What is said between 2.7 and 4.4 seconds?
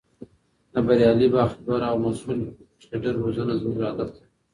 ټریډر روزنه، زموږ هدف ده!